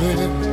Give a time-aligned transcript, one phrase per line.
[0.00, 0.47] all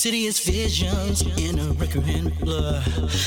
[0.00, 2.82] insidious visions in a recurrent blur.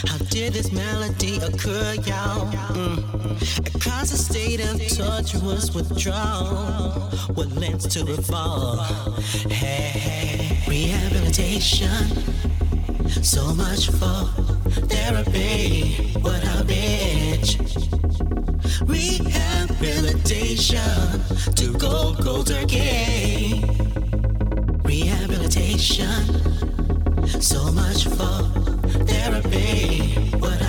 [0.08, 2.52] How did this melody occur, y'all?
[2.74, 3.76] Mm.
[3.76, 6.90] A constant state of tortuous withdrawal.
[7.36, 9.24] What lends to revolve?
[9.52, 12.08] Hey, hey, rehabilitation.
[13.22, 14.26] So much for
[14.90, 15.94] therapy.
[16.22, 17.60] What a bitch.
[18.90, 21.22] Rehabilitation
[21.54, 23.83] to go cold turkey.
[27.40, 28.44] So much for
[29.06, 30.16] therapy.
[30.40, 30.63] What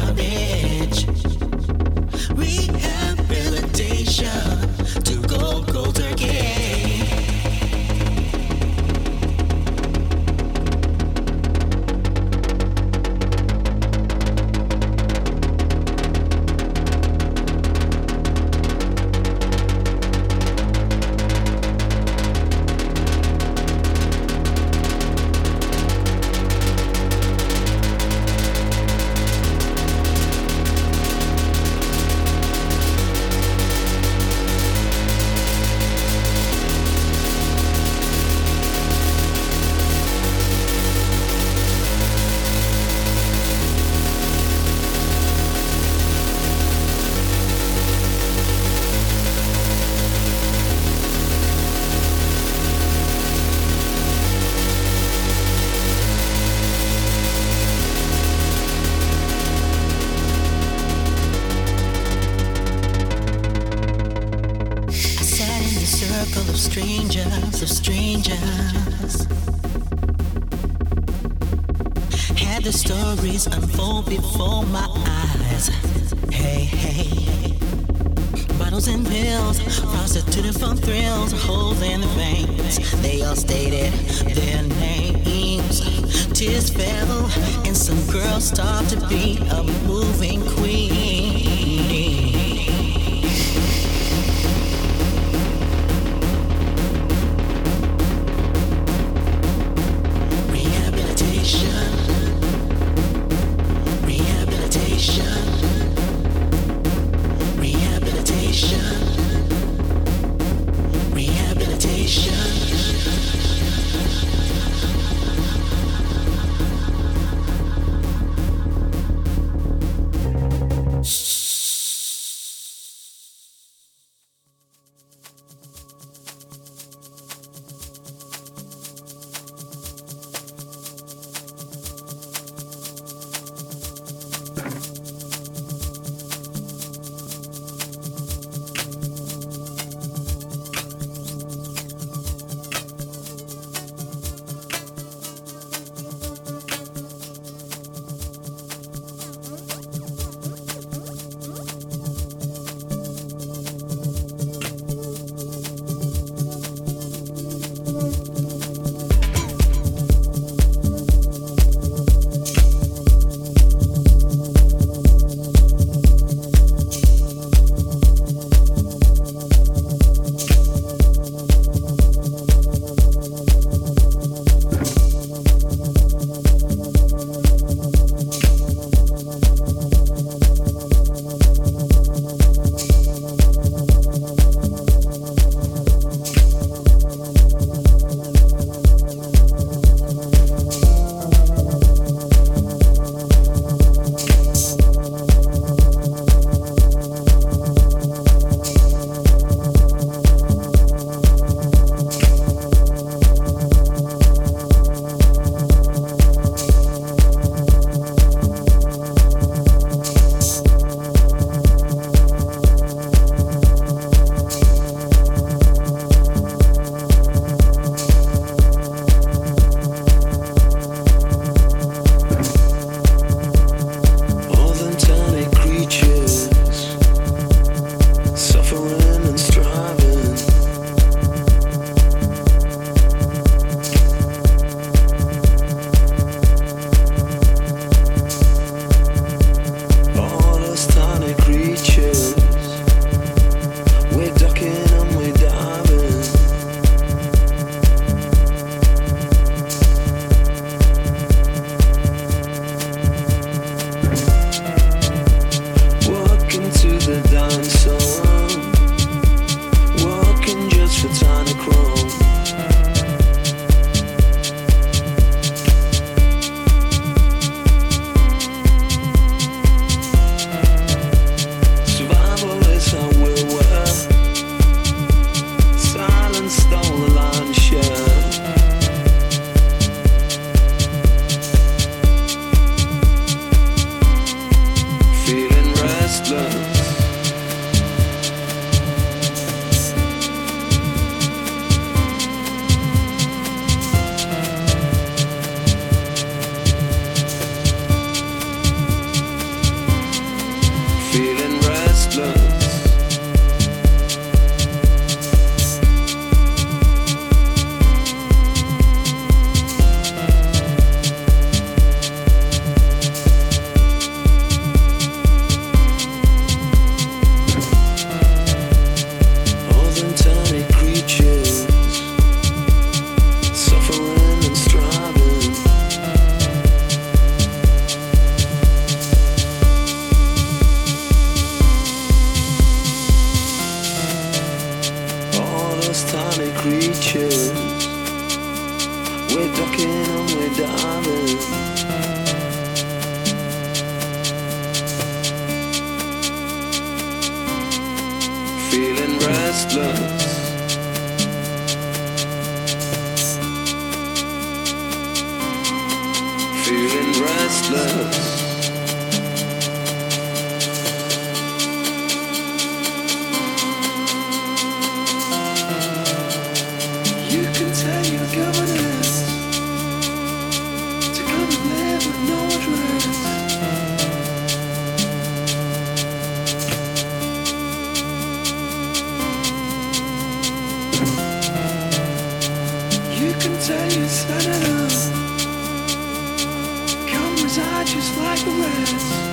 [388.85, 389.24] friends.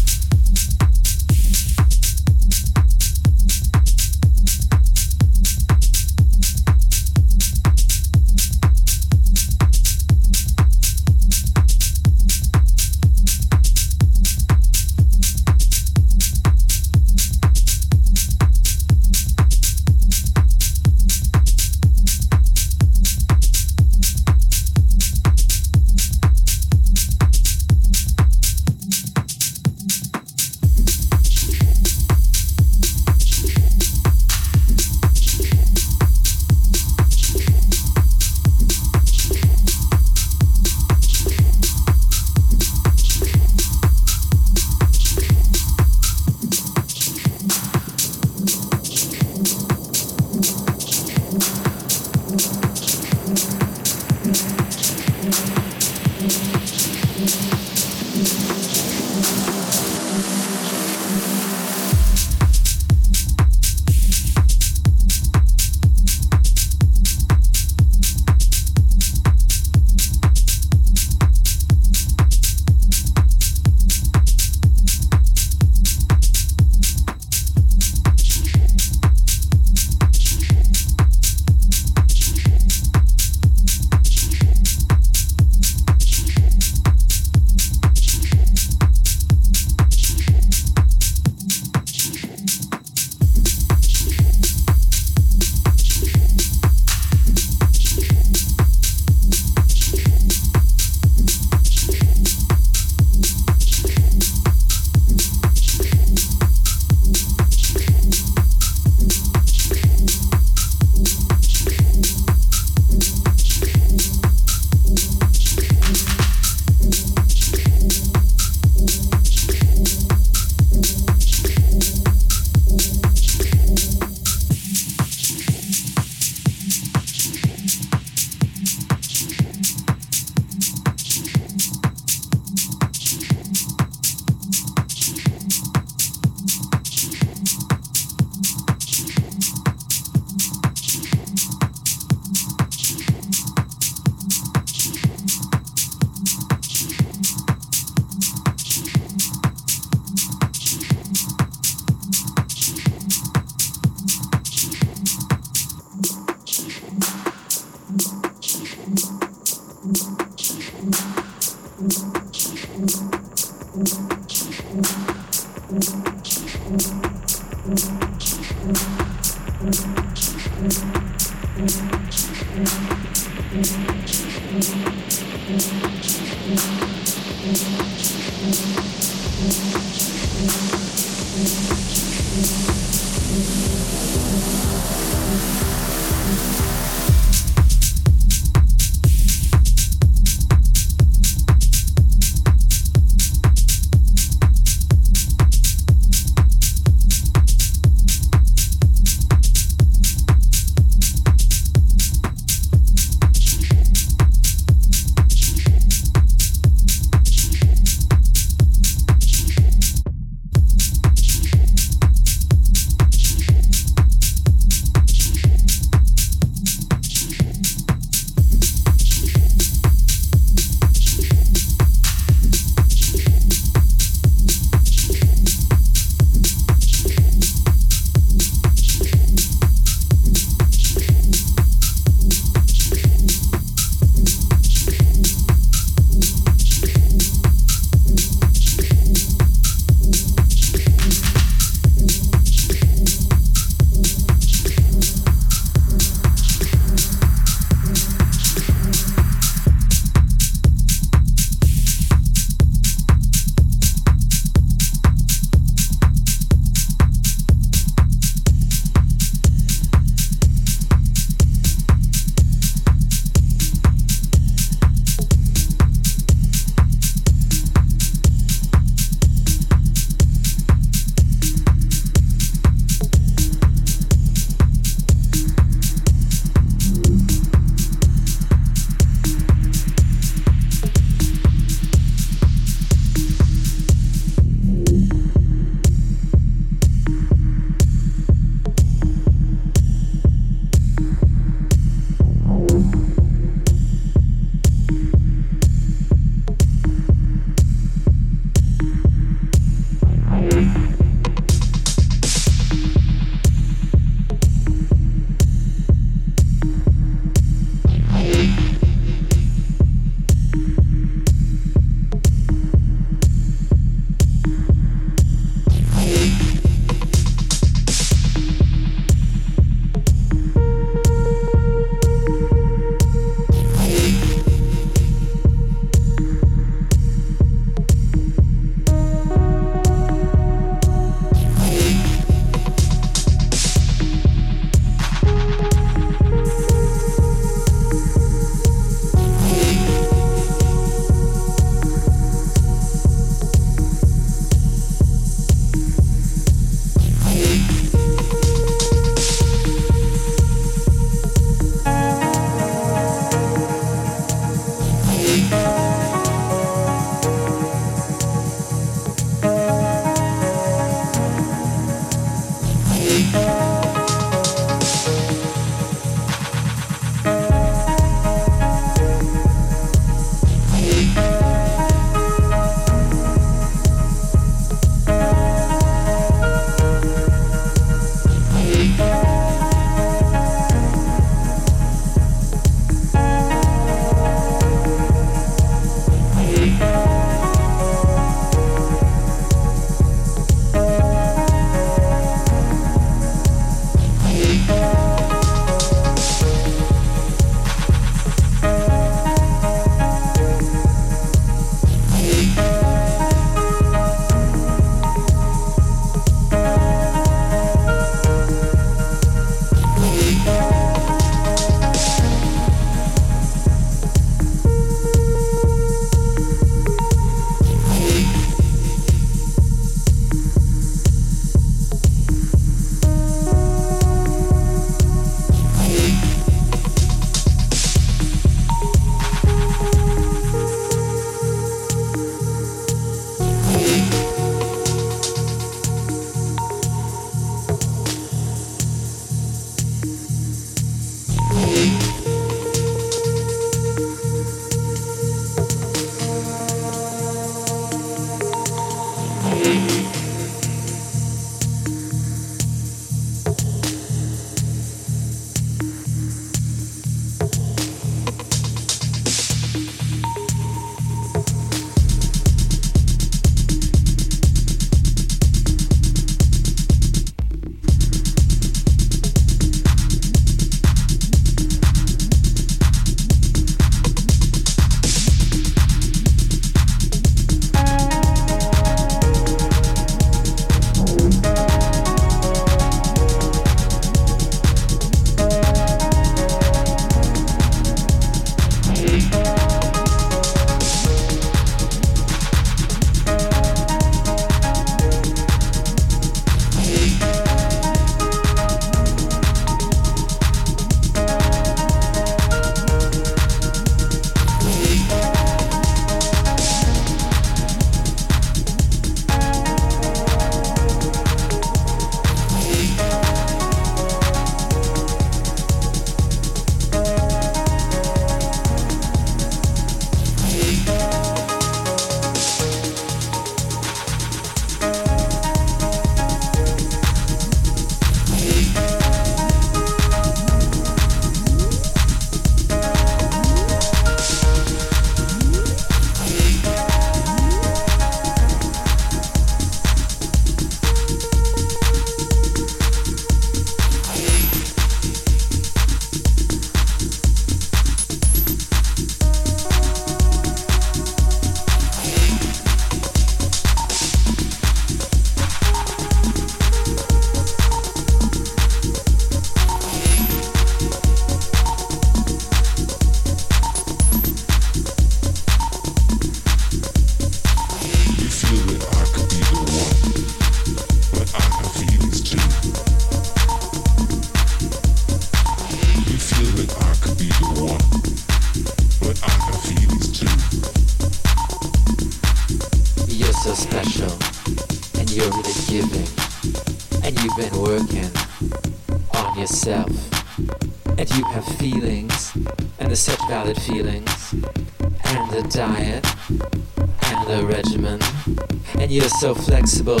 [599.72, 600.00] Flexible,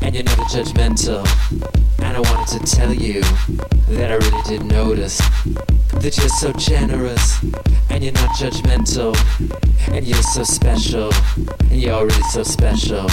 [0.00, 1.26] and you're never judgmental.
[1.98, 3.20] And I wanted to tell you
[3.88, 5.18] that I really did notice
[5.94, 7.42] that you're so generous,
[7.90, 9.16] and you're not judgmental,
[9.92, 11.10] and you're so special,
[11.70, 13.08] and you're already so special.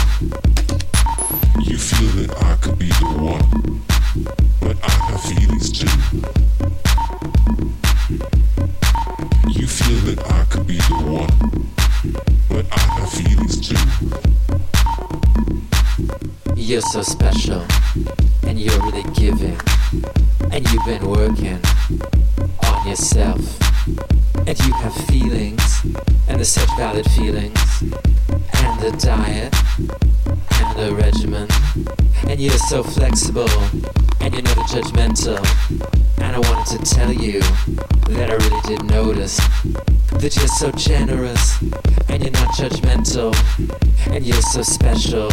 [44.49, 45.29] So special,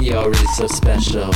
[0.00, 1.30] you're already so special.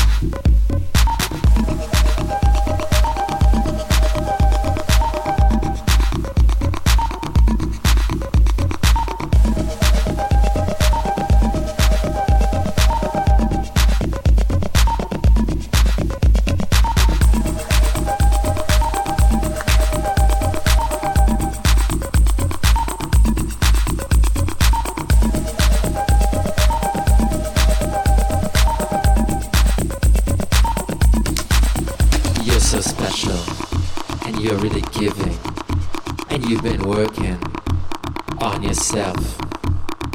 [38.79, 39.37] Yourself,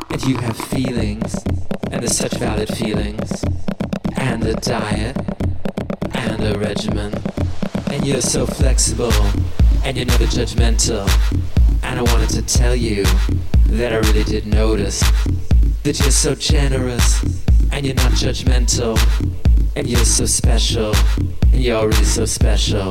[0.09, 1.35] and you have feelings,
[1.91, 3.43] and there's such valid feelings,
[4.15, 5.17] and a diet,
[6.13, 7.13] and a regimen,
[7.91, 9.11] and you're so flexible,
[9.83, 11.05] and you're never judgmental,
[11.83, 13.03] and I wanted to tell you
[13.65, 15.01] that I really did notice
[15.83, 17.21] that you're so generous,
[17.73, 18.97] and you're not judgmental,
[19.75, 20.95] and you're so special,
[21.51, 22.85] and you're already so special.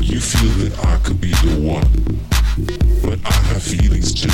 [0.00, 1.86] You feel that I could be the one,
[3.24, 4.28] I have feelings too.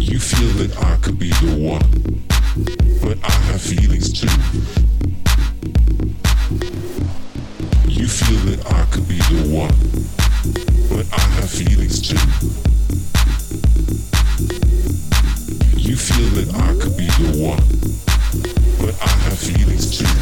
[0.00, 1.82] You feel that I could be the one,
[3.02, 4.28] but I have feelings too.
[7.88, 9.74] You feel that I could be the one,
[10.88, 12.16] but I have feelings too.
[15.78, 17.62] You feel that I could be the one,
[18.78, 20.19] but I have feelings too.